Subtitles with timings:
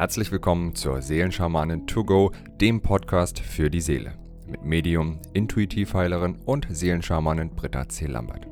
[0.00, 4.14] Herzlich willkommen zur Seelenschamanin To Go, dem Podcast für die Seele.
[4.46, 8.06] Mit Medium, Intuitivheilerin und Seelenschamanin Britta C.
[8.06, 8.46] Lambert.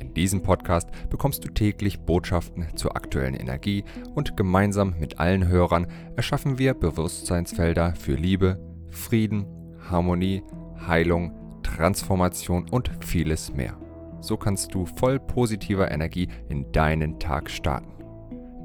[0.00, 3.84] In diesem Podcast bekommst du täglich Botschaften zur aktuellen Energie
[4.16, 8.58] und gemeinsam mit allen Hörern erschaffen wir Bewusstseinsfelder für Liebe,
[8.90, 9.46] Frieden,
[9.88, 10.42] Harmonie,
[10.84, 13.78] Heilung, Transformation und vieles mehr.
[14.18, 17.97] So kannst du voll positiver Energie in deinen Tag starten.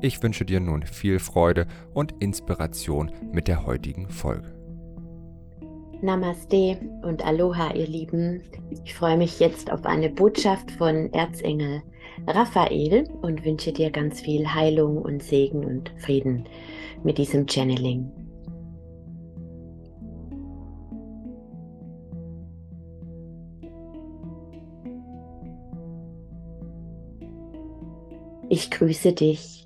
[0.04, 4.54] Ich wünsche dir nun viel Freude und Inspiration mit der heutigen Folge.
[6.02, 8.44] Namaste und Aloha, ihr Lieben.
[8.84, 11.84] Ich freue mich jetzt auf eine Botschaft von Erzengel
[12.28, 16.50] Raphael und wünsche dir ganz viel Heilung und Segen und Frieden
[17.06, 18.12] mit diesem Channeling.
[28.50, 29.64] Ich grüße dich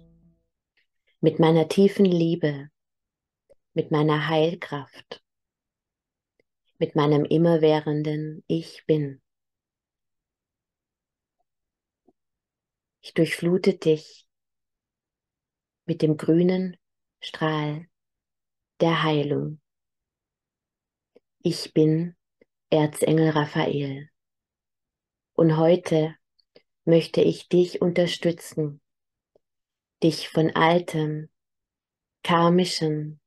[1.27, 2.69] mit meiner tiefen Liebe,
[3.73, 5.21] mit meiner Heilkraft,
[6.79, 9.21] mit meinem immerwährenden Ich bin.
[13.01, 14.25] Ich durchflute dich
[15.85, 16.77] mit dem grünen
[17.19, 17.89] Strahl
[18.79, 19.59] der Heilung.
[21.39, 22.15] Ich bin
[22.69, 24.09] Erzengel Raphael.
[25.33, 26.15] Und heute
[26.85, 28.79] möchte ich dich unterstützen,
[30.03, 31.29] dich von altem,
[32.23, 33.19] karmischen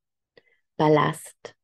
[0.77, 1.57] Ballast,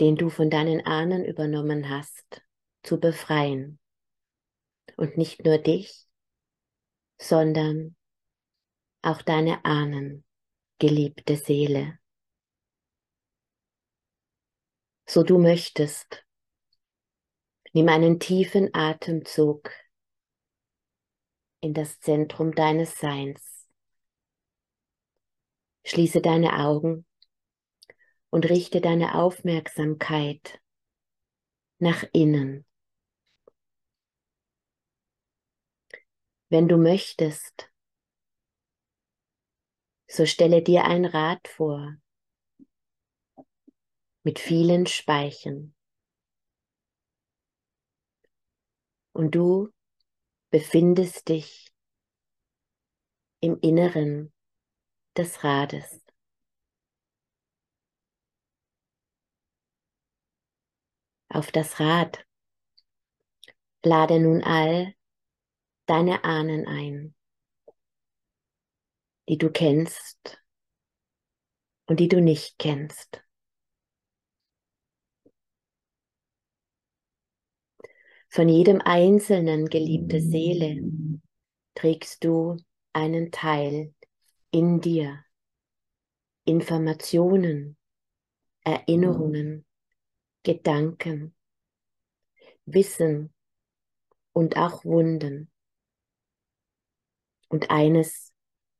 [0.00, 2.42] den du von deinen Ahnen übernommen hast,
[2.82, 3.78] zu befreien.
[4.96, 6.06] Und nicht nur dich,
[7.18, 7.96] sondern
[9.02, 10.24] auch deine Ahnen,
[10.78, 11.98] geliebte Seele.
[15.06, 16.24] So du möchtest,
[17.72, 19.70] nimm einen tiefen Atemzug
[21.60, 23.53] in das Zentrum deines Seins.
[25.84, 27.06] Schließe deine Augen
[28.30, 30.60] und richte deine Aufmerksamkeit
[31.78, 32.66] nach innen.
[36.48, 37.70] Wenn du möchtest,
[40.08, 41.96] so stelle dir ein Rad vor
[44.24, 45.74] mit vielen Speichen.
[49.12, 49.72] Und du
[50.50, 51.72] befindest dich
[53.40, 54.33] im Inneren
[55.16, 56.00] des Rades.
[61.28, 62.24] Auf das Rad
[63.82, 64.94] lade nun all
[65.86, 67.14] deine Ahnen ein,
[69.28, 70.40] die du kennst
[71.86, 73.22] und die du nicht kennst.
[78.28, 80.82] Von jedem einzelnen geliebte Seele
[81.74, 82.56] trägst du
[82.92, 83.94] einen Teil
[84.54, 85.24] in dir.
[86.44, 87.76] Informationen,
[88.62, 89.66] Erinnerungen,
[90.44, 91.34] Gedanken,
[92.64, 93.34] Wissen
[94.32, 95.50] und auch Wunden.
[97.48, 98.32] Und eines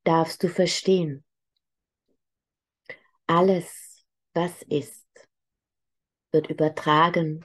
[0.05, 1.25] darfst du verstehen.
[3.27, 5.09] Alles, was ist,
[6.31, 7.45] wird übertragen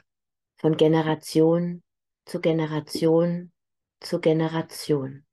[0.58, 1.82] von Generation
[2.26, 3.52] zu Generation
[4.00, 5.26] zu Generation.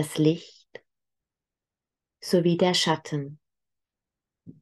[0.00, 0.82] Das Licht
[2.20, 3.38] sowie der Schatten.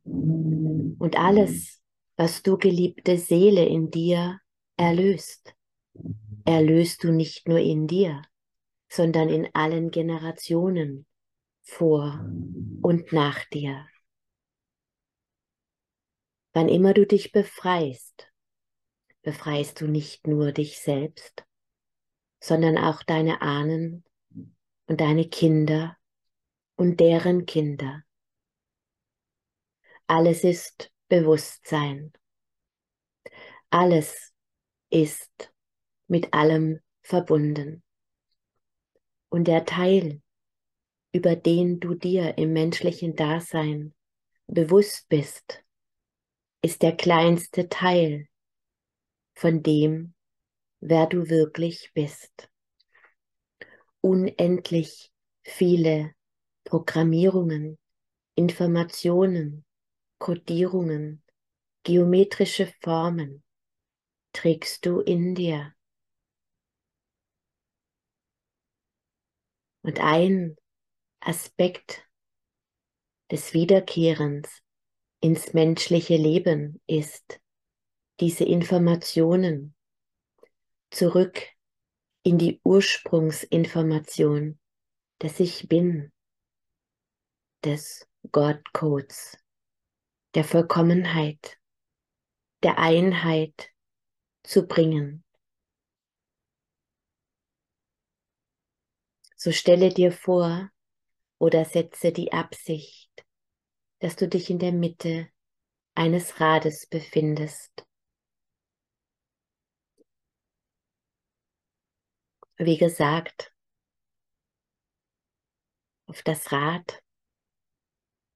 [0.03, 1.81] Und alles,
[2.17, 4.41] was du geliebte Seele in dir
[4.77, 5.55] erlöst,
[6.45, 8.21] erlöst du nicht nur in dir,
[8.89, 11.07] sondern in allen Generationen
[11.63, 12.29] vor
[12.83, 13.87] und nach dir.
[16.53, 18.29] Wann immer du dich befreist
[19.23, 21.45] befreist du nicht nur dich selbst,
[22.41, 24.03] sondern auch deine Ahnen
[24.89, 25.97] und deine Kinder
[26.77, 28.03] und deren Kinder.
[30.07, 32.13] Alles ist Bewusstsein.
[33.71, 34.33] Alles
[34.91, 35.53] ist
[36.07, 37.83] mit allem verbunden.
[39.29, 40.23] Und der Teil,
[41.13, 43.95] über den du dir im menschlichen Dasein
[44.47, 45.63] bewusst bist,
[46.63, 48.27] ist der kleinste Teil
[49.35, 50.15] von dem,
[50.81, 52.49] wer du wirklich bist.
[54.01, 55.13] Unendlich
[55.43, 56.15] viele
[56.65, 57.79] Programmierungen,
[58.35, 59.65] Informationen,
[60.19, 61.23] Kodierungen,
[61.83, 63.43] geometrische Formen
[64.33, 65.75] trägst du in dir.
[69.83, 70.57] Und ein
[71.21, 72.07] Aspekt
[73.31, 74.63] des Wiederkehrens
[75.21, 77.41] ins menschliche Leben ist,
[78.21, 79.75] diese Informationen
[80.91, 81.43] zurück
[82.29, 84.59] in die Ursprungsinformation,
[85.19, 86.13] dass ich bin,
[87.65, 89.39] des God-Codes,
[90.35, 91.59] der Vollkommenheit,
[92.63, 93.71] der Einheit
[94.43, 95.25] zu bringen.
[99.35, 100.71] So stelle dir vor
[101.39, 103.11] oder setze die Absicht,
[104.01, 105.31] dass du dich in der Mitte
[105.95, 107.88] eines Rades befindest.
[112.61, 113.55] Wie gesagt,
[116.07, 117.01] auf das Rad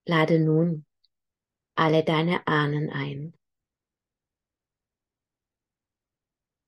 [0.07, 0.87] lade nun
[1.75, 3.37] alle deine Ahnen ein.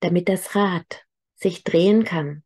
[0.01, 1.07] Damit das Rad
[1.37, 2.43] sich drehen kann,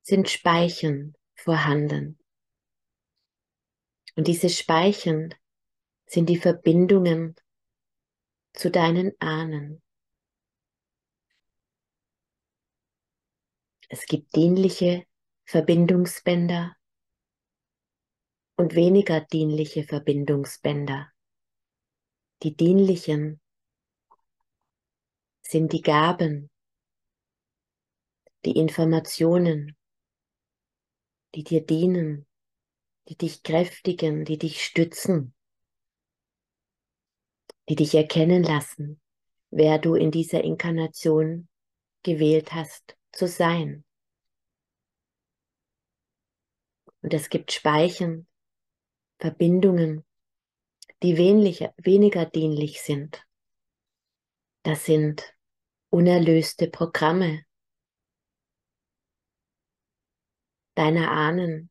[0.00, 2.18] sind Speichen vorhanden.
[4.16, 5.34] Und diese Speichen
[6.06, 7.36] sind die Verbindungen
[8.58, 9.80] zu deinen Ahnen.
[13.88, 15.06] Es gibt dienliche
[15.44, 16.76] Verbindungsbänder
[18.56, 21.12] und weniger dienliche Verbindungsbänder.
[22.42, 23.40] Die dienlichen
[25.42, 26.50] sind die Gaben,
[28.44, 29.76] die Informationen,
[31.36, 32.26] die dir dienen,
[33.08, 35.32] die dich kräftigen, die dich stützen,
[37.68, 39.00] die dich erkennen lassen,
[39.50, 41.48] wer du in dieser Inkarnation
[42.02, 43.84] gewählt hast zu sein.
[47.02, 48.26] Und es gibt Speichen,
[49.18, 50.04] Verbindungen,
[51.02, 53.24] die weniger, weniger dienlich sind.
[54.62, 55.34] Das sind
[55.90, 57.44] unerlöste Programme
[60.74, 61.70] deiner Ahnen,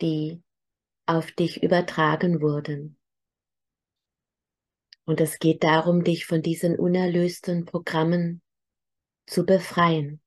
[0.00, 0.42] die
[1.06, 2.99] auf dich übertragen wurden.
[5.10, 8.42] Und es geht darum, dich von diesen unerlösten Programmen
[9.26, 10.20] zu befreien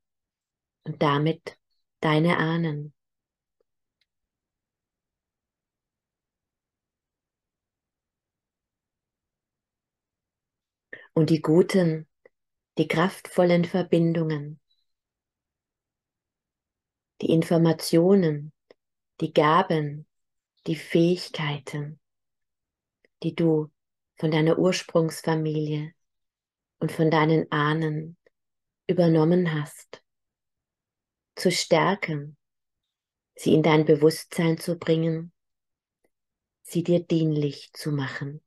[0.83, 1.57] und damit
[2.01, 2.93] deine Ahnen.
[11.13, 12.09] Und die guten,
[12.77, 14.59] die kraftvollen Verbindungen,
[17.21, 18.51] die Informationen,
[19.21, 20.05] die Gaben,
[20.67, 22.01] die Fähigkeiten,
[23.23, 23.72] die du
[24.15, 25.93] von deiner Ursprungsfamilie
[26.79, 28.17] und von deinen Ahnen
[28.87, 30.03] übernommen hast,
[31.35, 32.37] zu stärken,
[33.35, 35.31] sie in dein Bewusstsein zu bringen,
[36.61, 38.41] sie dir dienlich zu machen.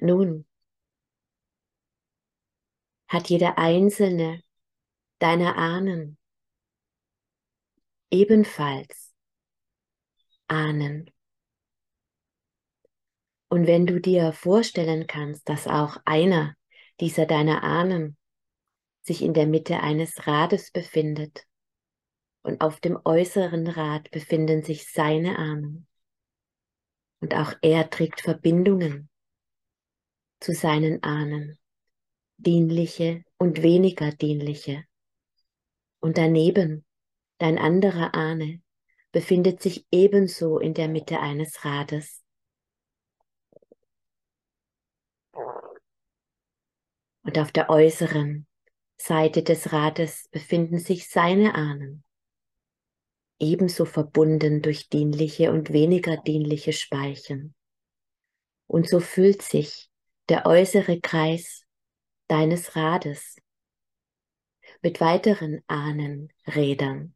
[0.00, 0.44] Nun
[3.08, 4.42] hat jeder einzelne
[5.18, 6.18] deiner Ahnen
[8.10, 9.12] ebenfalls
[10.48, 11.10] Ahnen.
[13.48, 16.54] Und wenn du dir vorstellen kannst, dass auch einer
[17.00, 18.16] dieser deiner Ahnen
[19.02, 21.44] sich in der Mitte eines Rades befindet
[22.42, 25.86] und auf dem äußeren Rad befinden sich seine Ahnen
[27.20, 29.08] und auch er trägt Verbindungen
[30.40, 31.58] zu seinen Ahnen,
[32.36, 34.84] dienliche und weniger dienliche.
[36.00, 36.84] Und daneben,
[37.38, 38.60] dein anderer Ahne,
[39.12, 42.22] befindet sich ebenso in der Mitte eines Rades.
[47.22, 48.46] Und auf der äußeren
[48.96, 52.04] Seite des Rades befinden sich seine Ahnen,
[53.38, 57.54] ebenso verbunden durch dienliche und weniger dienliche Speichen.
[58.66, 59.90] Und so fühlt sich
[60.28, 61.63] der äußere Kreis
[62.34, 63.36] deines Rades.
[64.82, 67.14] Mit weiteren Ahnenrädern.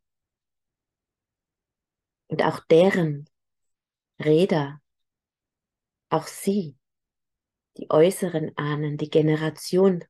[2.28, 3.28] Und auch deren
[4.20, 4.80] Räder,
[6.08, 6.76] auch sie,
[7.78, 10.04] die äußeren Ahnen, die Generation,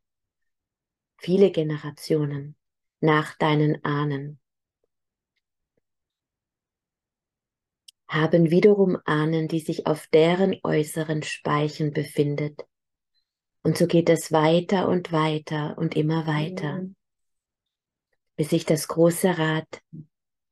[1.17, 2.55] viele Generationen
[3.01, 4.39] nach deinen Ahnen,
[8.09, 12.69] haben wiederum Ahnen, die sich auf deren äußeren Speichen befindet,
[13.69, 16.87] und so geht es weiter und weiter und immer weiter,
[18.35, 19.83] bis sich das große Rad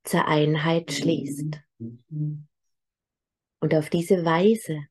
[0.05, 1.59] zur Einheit schließt.
[1.79, 4.85] Und auf diese Weise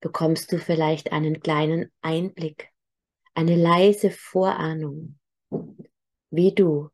[0.00, 2.70] bekommst du vielleicht einen kleinen Einblick,
[3.34, 5.18] eine leise Vorahnung,
[6.30, 6.88] wie du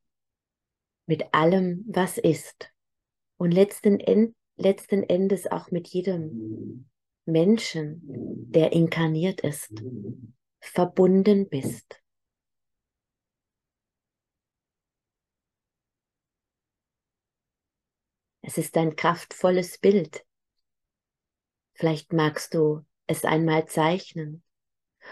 [1.06, 2.72] mit allem, was ist
[3.36, 6.88] und letzten, End, letzten Endes auch mit jedem
[7.26, 8.02] Menschen,
[8.50, 9.72] der inkarniert ist,
[10.60, 12.00] verbunden bist.
[18.42, 20.26] Es ist ein kraftvolles Bild.
[21.72, 24.42] Vielleicht magst du es einmal zeichnen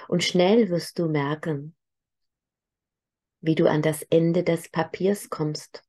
[0.09, 1.75] und schnell wirst du merken,
[3.40, 5.83] wie du an das Ende des Papiers kommst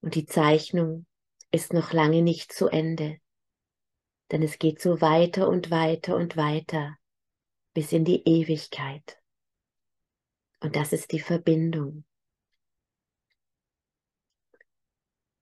[0.00, 1.06] und die Zeichnung
[1.50, 3.18] ist noch lange nicht zu Ende,
[4.30, 6.98] denn es geht so weiter und weiter und weiter
[7.72, 9.18] bis in die Ewigkeit.
[10.60, 12.04] Und das ist die Verbindung.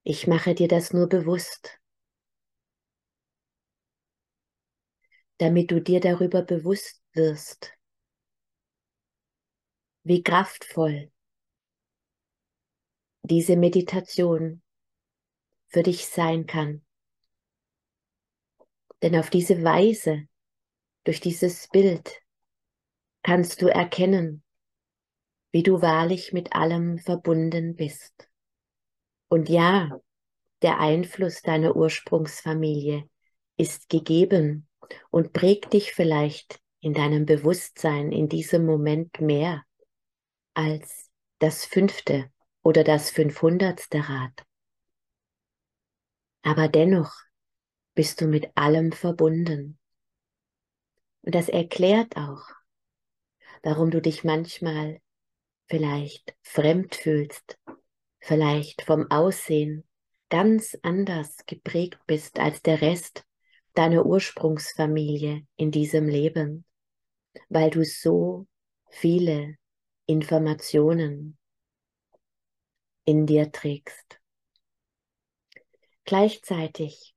[0.02, 1.81] Ich mache dir das nur bewusst,
[5.38, 7.73] damit du dir darüber bewusst wirst,
[10.05, 11.11] wie kraftvoll
[13.23, 14.62] diese Meditation
[15.69, 16.86] für dich sein kann.
[19.03, 20.26] Denn auf diese Weise,
[21.05, 22.23] durch dieses Bild,
[23.23, 24.43] kannst du erkennen,
[25.53, 28.29] wie du wahrlich mit allem verbunden bist.
[29.29, 30.00] Und ja,
[30.62, 33.09] der Einfluss deiner Ursprungsfamilie
[33.57, 34.69] ist gegeben
[35.11, 39.65] und prägt dich vielleicht in deinem Bewusstsein in diesem Moment mehr
[40.55, 42.31] als das fünfte
[42.62, 44.45] oder das fünfhundertste Rad.
[46.43, 47.12] Aber dennoch
[47.97, 49.79] bist du mit allem verbunden.
[51.23, 52.45] Und das erklärt auch,
[53.65, 55.00] warum du dich manchmal
[55.67, 57.59] vielleicht fremd fühlst,
[58.21, 59.83] vielleicht vom Aussehen
[60.29, 63.25] ganz anders geprägt bist als der Rest
[63.75, 66.65] deiner Ursprungsfamilie in diesem Leben,
[67.49, 68.47] weil du so
[68.91, 69.57] viele
[70.05, 71.38] Informationen
[73.05, 74.21] in dir trägst.
[76.05, 77.16] Gleichzeitig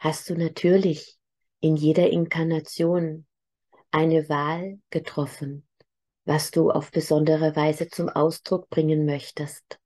[0.00, 1.18] hast du natürlich
[1.60, 3.26] in jeder Inkarnation
[3.90, 5.68] eine Wahl getroffen,
[6.24, 9.78] was du auf besondere Weise zum Ausdruck bringen möchtest.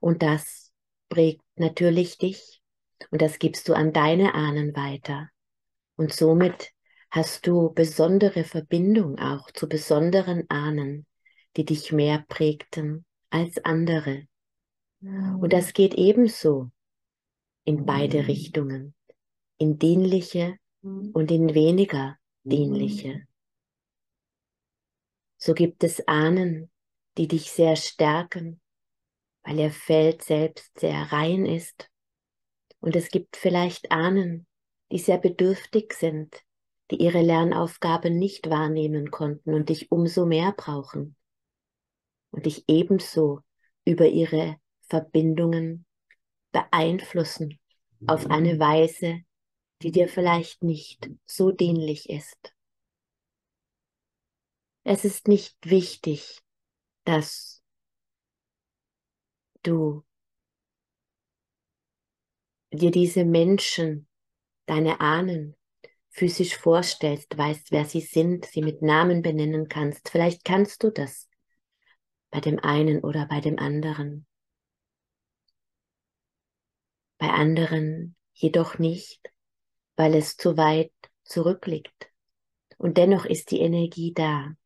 [0.00, 0.72] Und das
[1.08, 2.62] prägt natürlich dich
[3.10, 5.28] und das gibst du an deine Ahnen weiter.
[5.96, 6.70] Und somit
[7.10, 11.06] hast du besondere Verbindung auch zu besonderen Ahnen,
[11.58, 14.26] die dich mehr prägten als andere.
[15.02, 16.70] Und das geht ebenso
[17.64, 18.94] in beide Richtungen,
[19.58, 23.26] in dienliche und in weniger dienliche.
[25.38, 26.70] So gibt es Ahnen,
[27.16, 28.60] die dich sehr stärken,
[29.42, 31.90] weil ihr Feld selbst sehr rein ist.
[32.80, 34.46] Und es gibt vielleicht Ahnen,
[34.90, 36.42] die sehr bedürftig sind,
[36.90, 41.16] die ihre Lernaufgabe nicht wahrnehmen konnten und dich umso mehr brauchen
[42.30, 43.40] und dich ebenso
[43.84, 44.56] über ihre
[44.88, 45.86] Verbindungen
[46.52, 47.58] beeinflussen
[48.06, 49.22] auf eine Weise,
[49.82, 52.54] die dir vielleicht nicht so dienlich ist.
[54.84, 56.40] Es ist nicht wichtig,
[57.04, 57.62] dass
[59.62, 60.04] du
[62.72, 64.08] dir diese Menschen,
[64.66, 65.56] deine Ahnen,
[66.10, 70.10] physisch vorstellst, weißt, wer sie sind, sie mit Namen benennen kannst.
[70.10, 71.28] Vielleicht kannst du das
[72.30, 74.26] bei dem einen oder bei dem anderen.
[77.22, 79.32] Bei anderen jedoch nicht,
[79.94, 80.90] weil es zu weit
[81.22, 82.10] zurückliegt.
[82.78, 84.56] Und dennoch ist die Energie da.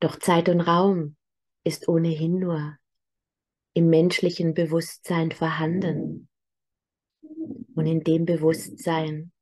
[0.00, 1.16] Doch Zeit und Raum
[1.64, 2.76] ist ohnehin nur
[3.72, 6.28] im menschlichen Bewusstsein vorhanden.
[7.22, 9.32] Und in dem Bewusstsein,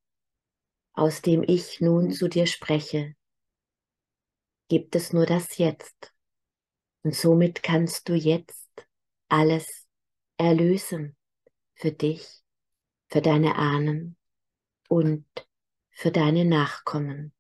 [0.93, 3.17] aus dem ich nun zu dir spreche,
[4.69, 6.15] gibt es nur das Jetzt.
[7.03, 8.71] Und somit kannst du jetzt
[9.29, 9.89] alles
[10.37, 11.17] erlösen
[11.75, 12.43] für dich,
[13.09, 14.17] für deine Ahnen
[14.89, 15.27] und
[15.91, 17.33] für deine Nachkommen.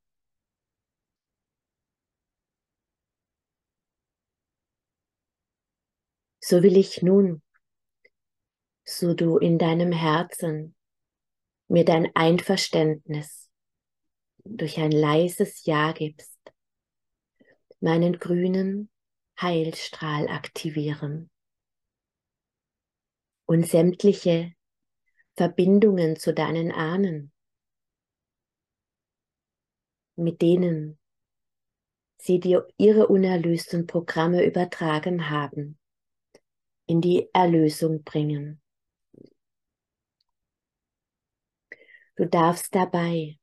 [6.40, 7.42] So will ich nun,
[8.84, 10.74] so du in deinem Herzen
[11.68, 13.50] mir dein Einverständnis
[14.44, 16.38] durch ein leises Ja gibst,
[17.80, 18.90] meinen grünen
[19.40, 21.30] Heilstrahl aktivieren
[23.46, 24.54] und sämtliche
[25.36, 27.32] Verbindungen zu deinen Ahnen,
[30.16, 30.98] mit denen
[32.18, 35.78] sie dir ihre unerlösten Programme übertragen haben,
[36.86, 38.62] in die Erlösung bringen.
[42.16, 43.38] Du darfst dabei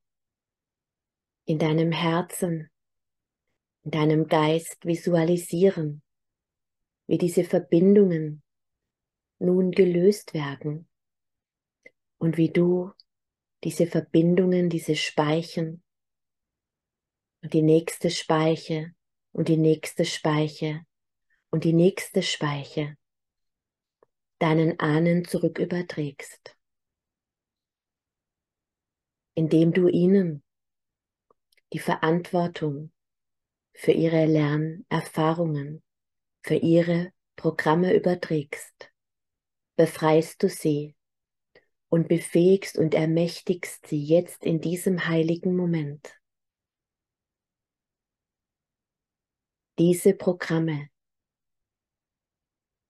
[1.46, 2.72] in deinem Herzen
[3.84, 6.01] in deinem Geist visualisieren,
[7.08, 8.40] wie diese Verbindungen
[9.41, 10.88] nun gelöst werden.
[12.17, 12.91] Und wie du
[13.63, 15.83] diese Verbindungen, diese Speichen
[17.41, 18.93] und die nächste Speiche
[19.31, 20.86] und die nächste Speiche
[21.50, 22.98] und die nächste Speiche
[24.39, 26.57] deinen Ahnen zurücküberträgst,
[29.36, 30.43] indem du ihnen
[31.74, 32.91] die Verantwortung
[33.74, 35.83] für ihre Lernerfahrungen,
[36.43, 38.90] für ihre Programme überträgst,
[39.75, 40.95] befreist du sie
[41.89, 46.17] und befähigst und ermächtigst sie jetzt in diesem heiligen Moment.
[49.77, 50.89] Diese Programme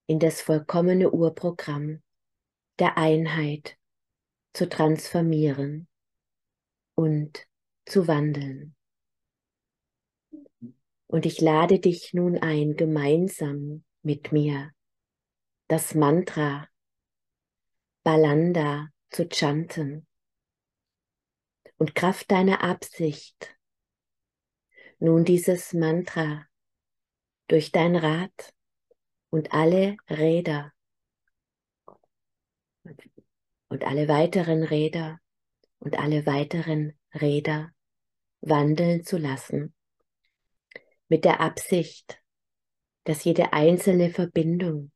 [0.07, 2.03] in das vollkommene Urprogramm
[2.79, 3.77] der Einheit
[4.53, 5.87] zu transformieren
[6.95, 7.47] und
[7.85, 8.75] zu wandeln.
[11.07, 14.71] Und ich lade dich nun ein, gemeinsam mit mir
[15.67, 16.67] das Mantra
[18.03, 20.07] Balanda zu chanten
[21.77, 23.57] und Kraft deiner Absicht.
[24.99, 26.45] Nun dieses Mantra
[27.47, 28.53] durch dein Rad
[29.31, 30.73] und alle Räder
[33.67, 35.19] und alle weiteren Räder
[35.79, 37.71] und alle weiteren Räder
[38.41, 39.73] wandeln zu lassen,
[41.07, 42.21] mit der Absicht,
[43.05, 44.91] dass jede einzelne Verbindung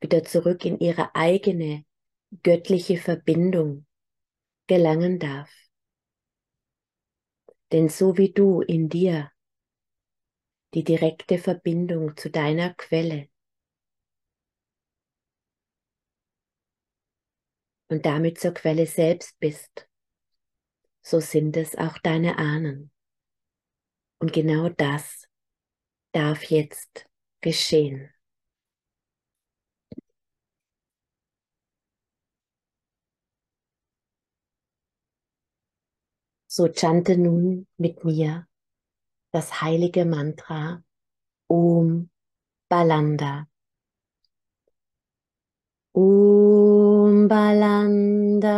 [0.00, 1.85] wieder zurück in ihre eigene
[2.42, 3.86] göttliche Verbindung
[4.66, 5.50] gelangen darf.
[7.72, 9.30] Denn so wie du in dir
[10.74, 13.28] die direkte Verbindung zu deiner Quelle
[17.88, 19.88] und damit zur Quelle selbst bist,
[21.02, 22.90] so sind es auch deine Ahnen.
[24.18, 25.28] Und genau das
[26.12, 27.06] darf jetzt
[27.40, 28.10] geschehen.
[36.56, 38.46] So chante nun mit mir
[39.30, 40.82] das heilige Mantra
[41.48, 42.08] Om
[42.70, 43.46] Balanda.
[45.92, 48.56] Om Balanda.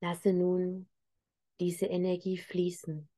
[0.00, 0.88] Lasse nun
[1.60, 3.08] diese Energie fließen.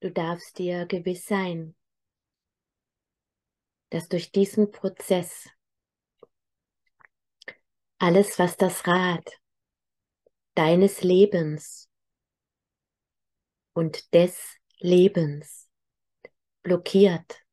[0.00, 1.76] Du darfst dir gewiss sein,
[3.90, 5.50] dass durch diesen Prozess
[7.98, 9.38] alles, was das Rad
[10.54, 11.90] deines Lebens
[13.74, 15.59] und des Lebens
[16.62, 17.44] blockiert,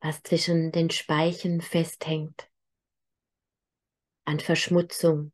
[0.00, 2.50] was zwischen den Speichen festhängt,
[4.24, 5.32] an Verschmutzung,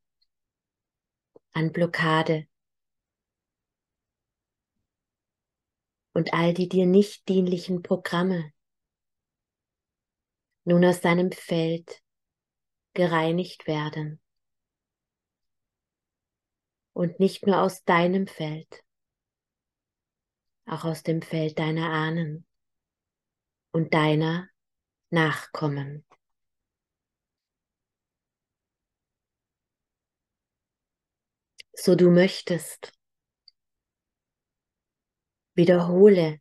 [1.53, 2.49] an Blockade
[6.13, 8.53] und all die dir nicht dienlichen Programme
[10.65, 12.03] nun aus deinem Feld
[12.93, 14.21] gereinigt werden.
[16.93, 18.85] Und nicht nur aus deinem Feld,
[20.69, 22.47] auch aus dem Feld deiner Ahnen
[23.73, 24.49] und deiner
[25.11, 26.05] Nachkommen.
[31.73, 32.93] So du möchtest,
[35.55, 36.41] wiederhole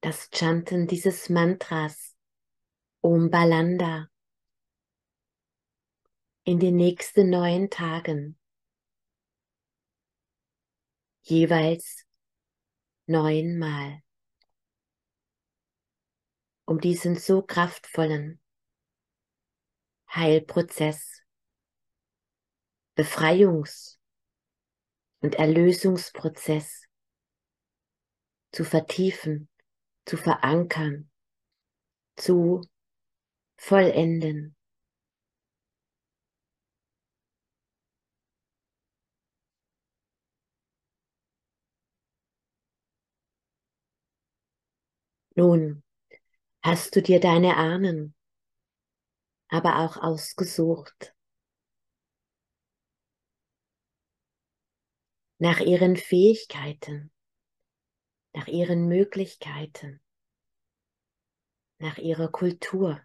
[0.00, 2.14] das Chanten dieses Mantras
[3.00, 4.08] Om Balanda
[6.44, 8.38] in den nächsten neun Tagen
[11.24, 12.04] jeweils
[13.06, 14.02] neunmal,
[16.66, 18.40] um diesen so kraftvollen
[20.14, 21.22] Heilprozess,
[22.96, 23.98] Befreiungs-
[25.20, 26.84] und Erlösungsprozess
[28.52, 29.48] zu vertiefen,
[30.04, 31.10] zu verankern,
[32.16, 32.60] zu
[33.56, 34.53] vollenden.
[45.36, 45.82] Nun
[46.62, 48.14] hast du dir deine Ahnen
[49.48, 51.14] aber auch ausgesucht
[55.38, 57.12] nach ihren Fähigkeiten,
[58.32, 60.00] nach ihren Möglichkeiten,
[61.78, 63.00] nach ihrer Kultur.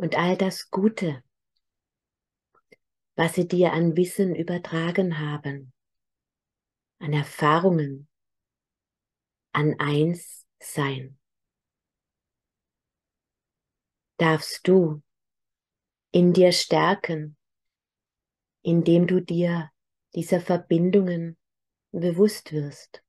[0.00, 1.22] Und all das Gute,
[3.18, 5.72] was sie dir an Wissen übertragen haben,
[7.00, 8.06] an Erfahrungen,
[9.50, 11.18] an Einssein.
[14.18, 15.02] Darfst du
[16.12, 17.36] in dir stärken,
[18.62, 19.72] indem du dir
[20.14, 21.36] dieser Verbindungen
[21.90, 23.02] bewusst wirst.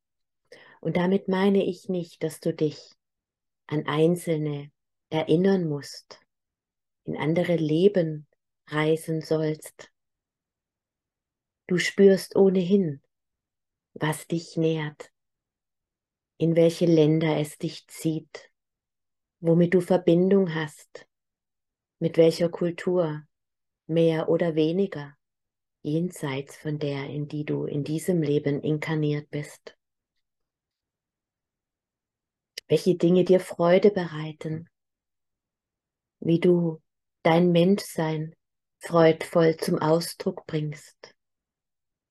[0.82, 2.96] Und damit meine ich nicht, dass du dich
[3.68, 4.72] an Einzelne
[5.12, 6.20] erinnern musst,
[7.04, 8.26] in andere Leben
[8.70, 9.92] reisen sollst.
[11.70, 13.00] Du spürst ohnehin,
[13.94, 15.12] was dich nährt,
[16.38, 18.52] in welche Länder es dich zieht,
[19.40, 21.08] womit du Verbindung hast,
[22.00, 23.22] mit welcher Kultur,
[23.86, 25.16] mehr oder weniger,
[25.84, 29.78] jenseits von der, in die du in diesem Leben inkarniert bist.
[32.68, 34.68] Welche Dinge dir Freude bereiten,
[36.20, 36.82] wie du
[37.22, 38.36] dein Menschsein
[38.80, 41.14] freudvoll zum Ausdruck bringst.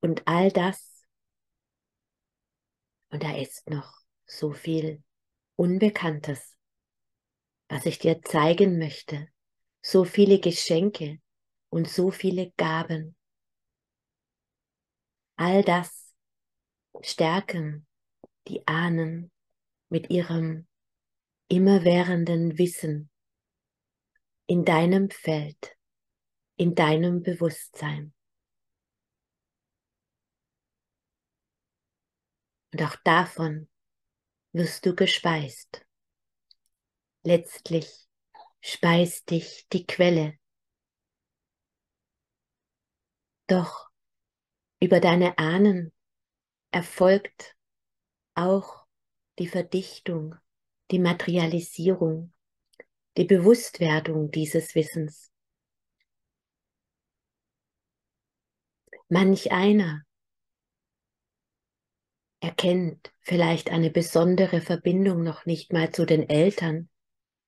[0.00, 1.04] Und all das,
[3.10, 3.92] und da ist noch
[4.26, 5.02] so viel
[5.56, 6.56] Unbekanntes,
[7.68, 9.28] was ich dir zeigen möchte,
[9.82, 11.20] so viele Geschenke
[11.70, 13.16] und so viele Gaben.
[15.36, 16.14] All das
[17.00, 17.86] stärken
[18.46, 19.30] die Ahnen
[19.88, 20.66] mit ihrem
[21.48, 23.10] immerwährenden Wissen
[24.46, 25.76] in deinem Feld,
[26.56, 28.14] in deinem Bewusstsein.
[32.72, 33.68] Und auch davon
[34.52, 35.86] wirst du gespeist.
[37.22, 38.08] Letztlich
[38.60, 40.38] speist dich die Quelle.
[43.46, 43.90] Doch
[44.80, 45.92] über deine Ahnen
[46.70, 47.56] erfolgt
[48.34, 48.86] auch
[49.38, 50.36] die Verdichtung,
[50.90, 52.32] die Materialisierung,
[53.16, 55.32] die Bewusstwerdung dieses Wissens.
[59.08, 60.04] Manch einer
[62.40, 66.88] erkennt vielleicht eine besondere Verbindung noch nicht mal zu den Eltern,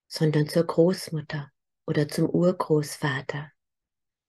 [0.08, 1.50] sondern zur Großmutter
[1.86, 3.50] oder zum Urgroßvater,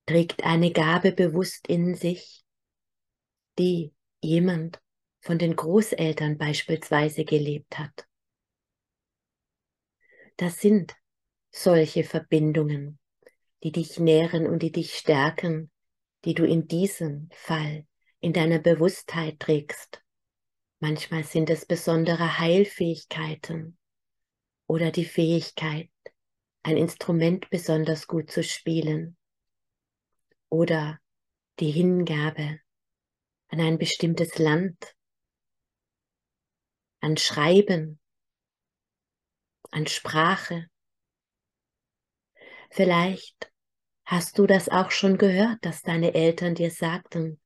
[0.05, 2.43] trägt eine Gabe bewusst in sich,
[3.57, 4.79] die jemand
[5.19, 8.07] von den Großeltern beispielsweise gelebt hat.
[10.37, 10.95] Das sind
[11.51, 12.99] solche Verbindungen,
[13.63, 15.71] die dich nähren und die dich stärken,
[16.25, 17.85] die du in diesem Fall
[18.19, 20.03] in deiner Bewusstheit trägst.
[20.83, 23.77] Manchmal sind es besondere Heilfähigkeiten
[24.65, 25.91] oder die Fähigkeit,
[26.63, 29.15] ein Instrument besonders gut zu spielen
[30.49, 30.99] oder
[31.59, 32.61] die Hingabe
[33.49, 34.95] an ein bestimmtes Land,
[36.99, 37.99] an Schreiben,
[39.69, 40.65] an Sprache.
[42.71, 43.51] Vielleicht
[44.03, 47.39] hast du das auch schon gehört, dass deine Eltern dir sagten,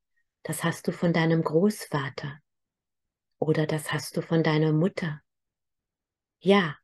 [0.44, 2.40] das hast du von deinem Großvater
[3.46, 5.22] oder das hast du von deiner Mutter.
[6.40, 6.78] Ja,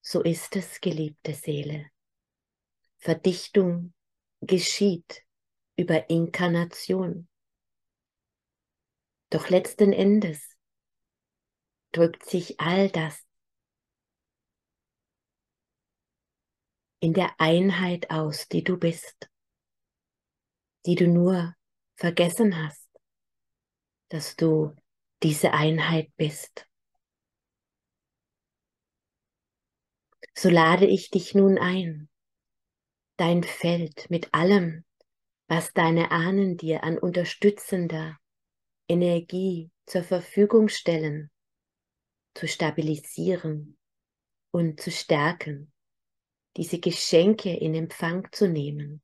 [0.00, 1.90] so ist es, geliebte Seele.
[2.98, 3.92] Verdichtung
[4.40, 5.24] geschieht
[5.76, 7.28] über Inkarnation.
[9.30, 10.56] Doch letzten Endes
[11.92, 13.26] drückt sich all das
[17.00, 19.28] in der Einheit aus, die du bist,
[20.86, 21.56] die du nur
[21.96, 22.88] vergessen hast,
[24.08, 24.74] dass du
[25.22, 26.66] diese Einheit bist.
[30.34, 32.08] So lade ich dich nun ein,
[33.16, 34.84] dein Feld mit allem,
[35.48, 38.18] was deine Ahnen dir an unterstützender
[38.88, 41.30] Energie zur Verfügung stellen,
[42.34, 43.76] zu stabilisieren
[44.52, 45.72] und zu stärken,
[46.56, 49.02] diese Geschenke in Empfang zu nehmen,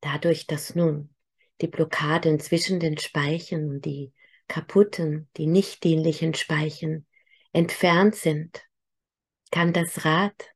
[0.00, 1.14] dadurch, dass nun
[1.60, 4.12] die Blockaden zwischen den Speichen und die
[4.48, 7.06] kaputten, die nicht dienlichen Speichen
[7.52, 8.64] entfernt sind,
[9.50, 10.50] kann das Rad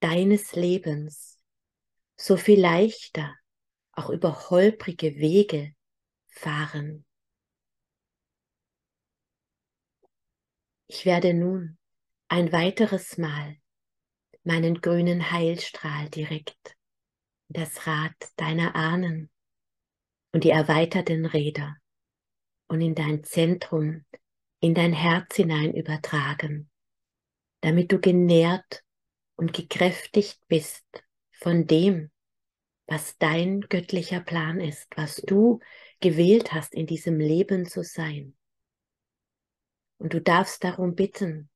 [0.00, 1.38] deines Lebens
[2.16, 3.34] so viel leichter
[3.92, 5.74] auch über holprige Wege
[6.28, 7.04] fahren.
[10.86, 11.78] Ich werde nun
[12.28, 13.56] ein weiteres Mal
[14.42, 16.76] meinen grünen Heilstrahl direkt
[17.48, 19.30] in das Rad deiner Ahnen
[20.32, 21.76] und die erweiterten Räder
[22.70, 24.04] und in dein Zentrum,
[24.60, 26.70] in dein Herz hinein übertragen,
[27.62, 28.84] damit du genährt
[29.34, 30.84] und gekräftigt bist
[31.32, 32.12] von dem,
[32.86, 35.58] was dein göttlicher Plan ist, was du
[35.98, 38.36] gewählt hast, in diesem Leben zu sein.
[39.98, 41.50] Und du darfst darum bitten,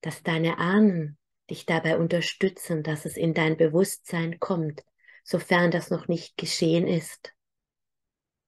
[0.00, 1.18] dass deine Ahnen
[1.50, 4.82] dich dabei unterstützen, dass es in dein Bewusstsein kommt,
[5.22, 7.34] sofern das noch nicht geschehen ist.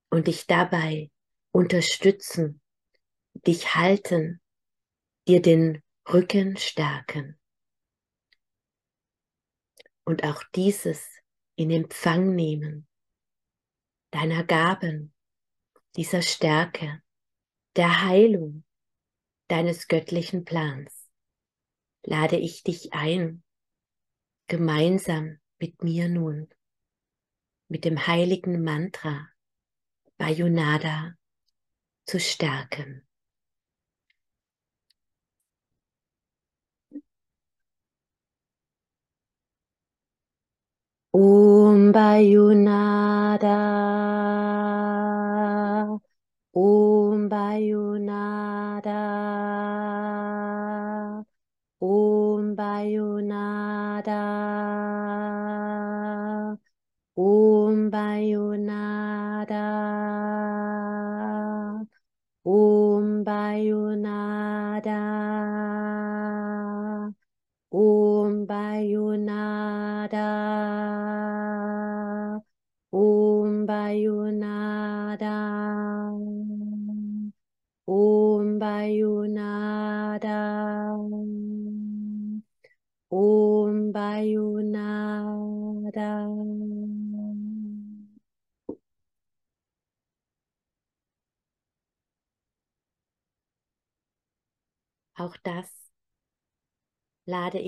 [0.08, 1.11] Und dich dabei
[1.52, 2.60] unterstützen,
[3.46, 4.40] dich halten,
[5.28, 7.38] dir den Rücken stärken.
[10.04, 11.06] Und auch dieses
[11.54, 12.88] in Empfang nehmen,
[14.10, 15.14] deiner Gaben,
[15.96, 17.02] dieser Stärke,
[17.76, 18.64] der Heilung
[19.48, 21.08] deines göttlichen Plans
[22.04, 23.44] lade ich dich ein,
[24.48, 26.52] gemeinsam mit mir nun,
[27.68, 29.28] mit dem heiligen Mantra
[30.18, 31.14] Bayonada
[32.12, 33.02] zu stärken.
[41.14, 43.58] Om Bayonada,
[46.54, 49.00] Om Bayonada,
[51.80, 53.21] Om Bayonada,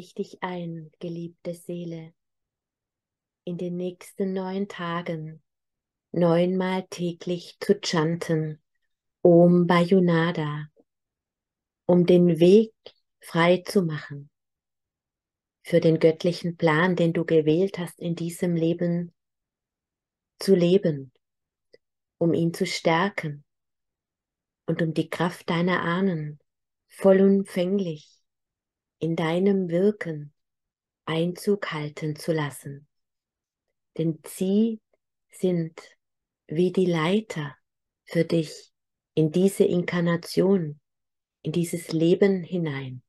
[0.04, 2.12] ich dich ein, geliebte Seele,
[3.44, 5.42] in den nächsten neun Tagen
[6.12, 8.62] neunmal täglich zu chanten
[9.22, 10.68] Om Bayonada,
[11.86, 12.74] um den Weg
[13.20, 14.28] frei zu machen.
[15.62, 19.14] Für den göttlichen Plan, den du gewählt hast, in diesem Leben
[20.38, 21.12] zu leben,
[22.18, 23.44] um ihn zu stärken
[24.66, 26.38] und um die Kraft deiner Ahnen
[26.88, 28.23] vollumfänglich
[28.98, 30.32] in deinem Wirken
[31.06, 32.88] Einzug halten zu lassen.
[33.98, 34.80] Denn sie
[35.30, 35.80] sind
[36.46, 37.56] wie die Leiter
[38.04, 38.72] für dich
[39.14, 40.80] in diese Inkarnation,
[41.42, 43.02] in dieses Leben hinein.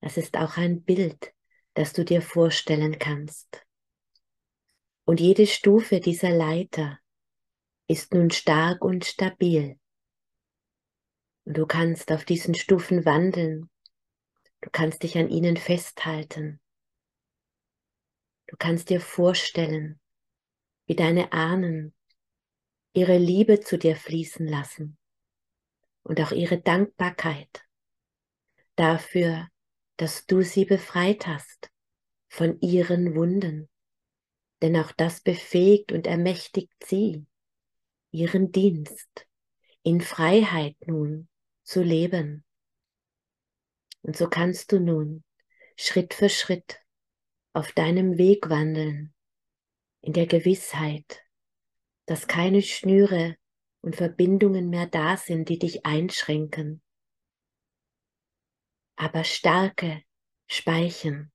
[0.00, 1.32] Das ist auch ein Bild,
[1.74, 3.66] das du dir vorstellen kannst.
[5.04, 6.98] Und jede Stufe dieser Leiter
[7.88, 9.78] ist nun stark und stabil.
[11.44, 13.70] Und du kannst auf diesen Stufen wandeln.
[14.60, 16.60] Du kannst dich an ihnen festhalten.
[18.48, 20.00] Du kannst dir vorstellen,
[20.86, 21.94] wie deine Ahnen
[22.92, 24.98] ihre Liebe zu dir fließen lassen
[26.02, 27.64] und auch ihre Dankbarkeit
[28.74, 29.48] dafür,
[29.96, 31.70] dass du sie befreit hast
[32.28, 33.68] von ihren Wunden.
[34.62, 37.26] Denn auch das befähigt und ermächtigt sie,
[38.10, 39.26] ihren Dienst
[39.82, 41.28] in Freiheit nun
[41.62, 42.44] zu leben.
[44.08, 45.22] Und so kannst du nun
[45.76, 46.80] Schritt für Schritt
[47.52, 49.12] auf deinem Weg wandeln,
[50.00, 51.26] in der Gewissheit,
[52.06, 53.36] dass keine Schnüre
[53.82, 56.80] und Verbindungen mehr da sind, die dich einschränken,
[58.96, 60.02] aber starke
[60.46, 61.30] Speichen,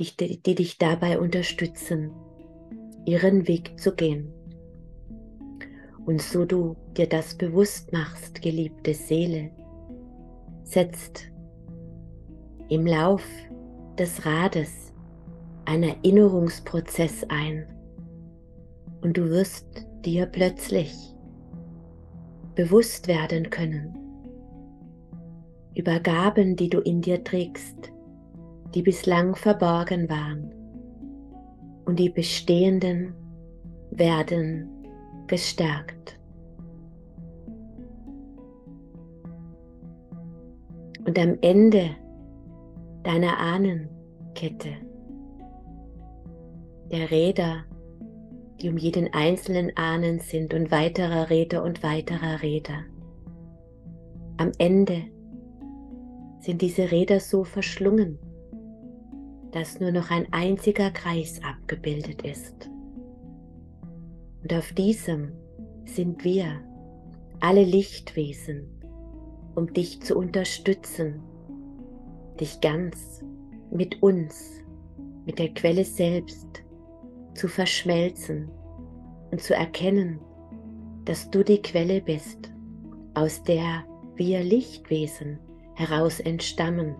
[0.00, 2.10] die, die dich dabei unterstützen,
[3.06, 4.34] ihren Weg zu gehen.
[6.06, 9.54] Und so du dir das bewusst machst, geliebte Seele,
[10.64, 11.31] setzt
[12.72, 13.22] im Lauf
[13.98, 14.94] des Rades
[15.66, 17.66] ein Erinnerungsprozess ein
[19.02, 20.94] und du wirst dir plötzlich
[22.54, 23.94] bewusst werden können
[25.74, 27.92] über Gaben, die du in dir trägst,
[28.74, 30.54] die bislang verborgen waren
[31.84, 33.12] und die bestehenden
[33.90, 34.66] werden
[35.26, 36.18] gestärkt.
[41.04, 41.96] Und am Ende
[43.04, 44.76] deiner Ahnenkette,
[46.90, 47.64] der Räder,
[48.60, 52.84] die um jeden einzelnen Ahnen sind und weiterer Räder und weiterer Räder,
[54.36, 55.02] am Ende
[56.40, 58.18] sind diese Räder so verschlungen,
[59.52, 62.68] dass nur noch ein einziger Kreis abgebildet ist.
[64.42, 65.32] Und auf diesem
[65.84, 66.60] sind wir,
[67.40, 68.68] alle Lichtwesen,
[69.54, 71.20] um dich zu unterstützen,
[72.42, 73.22] dich ganz
[73.70, 74.64] mit uns,
[75.26, 76.64] mit der Quelle selbst
[77.34, 78.50] zu verschmelzen
[79.30, 80.18] und zu erkennen,
[81.04, 82.52] dass du die Quelle bist,
[83.14, 83.84] aus der
[84.16, 85.38] wir Lichtwesen
[85.74, 86.96] heraus entstammen.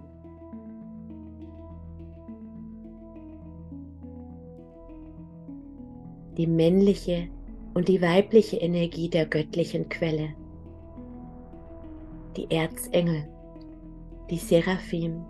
[6.37, 7.27] Die männliche
[7.75, 10.35] und die weibliche Energie der göttlichen Quelle,
[12.37, 13.29] die Erzengel,
[14.31, 15.25] die Seraphim,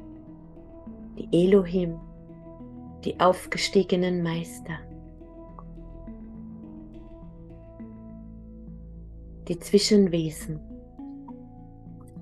[1.19, 1.99] die Elohim,
[3.05, 4.79] die aufgestiegenen Meister,
[9.49, 10.61] die Zwischenwesen,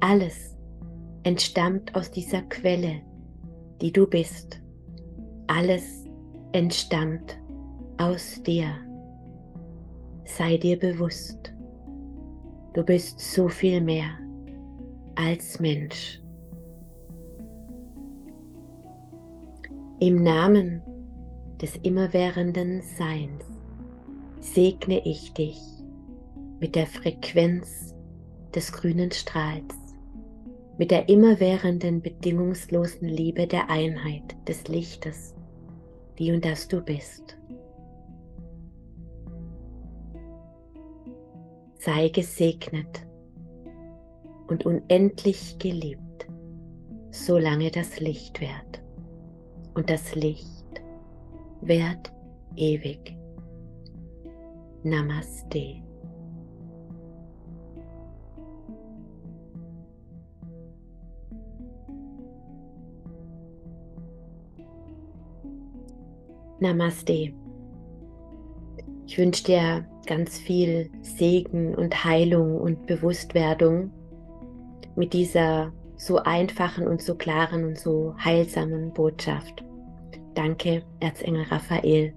[0.01, 0.57] alles
[1.25, 3.03] entstammt aus dieser Quelle,
[3.81, 4.61] die du bist.
[5.47, 6.05] Alles
[6.53, 7.39] entstammt
[7.99, 8.69] aus dir.
[10.25, 11.53] Sei dir bewusst,
[12.75, 14.11] du bist so viel mehr
[15.17, 16.20] als Mensch.
[20.03, 20.81] Im Namen
[21.61, 23.45] des immerwährenden Seins
[24.41, 25.61] segne ich dich
[26.59, 27.95] mit der Frequenz
[28.55, 29.77] des grünen Strahls
[30.79, 35.35] mit der immerwährenden, bedingungslosen Liebe der Einheit des Lichtes,
[36.19, 37.37] die und das du bist.
[41.75, 43.07] Sei gesegnet
[44.49, 46.27] und unendlich geliebt,
[47.11, 48.80] solange das Licht währt.
[49.75, 50.83] Und das Licht
[51.61, 52.13] währt
[52.57, 53.17] ewig.
[54.83, 55.83] Namaste.
[66.61, 67.33] Namaste.
[69.07, 73.91] Ich wünsche dir ganz viel Segen und Heilung und Bewusstwerdung
[74.95, 79.63] mit dieser so einfachen und so klaren und so heilsamen Botschaft.
[80.35, 82.15] Danke, Erzengel Raphael.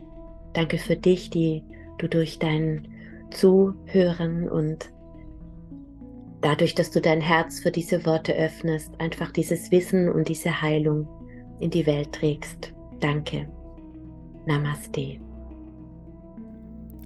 [0.54, 1.64] Danke für dich, die
[1.98, 2.88] du durch dein
[3.32, 4.90] Zuhören und
[6.40, 11.06] dadurch, dass du dein Herz für diese Worte öffnest, einfach dieses Wissen und diese Heilung
[11.60, 12.74] in die Welt trägst.
[13.02, 13.50] Danke.
[14.46, 15.20] Namaste.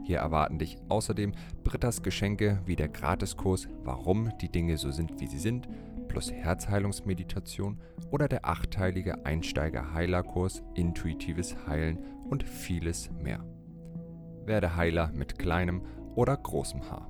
[0.04, 1.32] Hier erwarten dich außerdem
[1.64, 5.68] Brittas Geschenke wie der Gratiskurs Warum die Dinge so sind, wie sie sind,
[6.08, 11.98] plus Herzheilungsmeditation oder der achteilige Einsteiger-Heilerkurs Intuitives Heilen
[12.30, 13.44] und vieles mehr
[14.46, 15.82] werde Heiler mit kleinem
[16.16, 17.10] oder großem Haar.